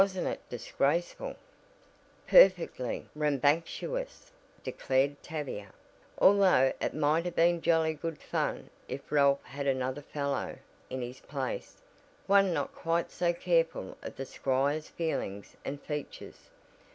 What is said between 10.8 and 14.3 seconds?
in his place one not quite so careful of the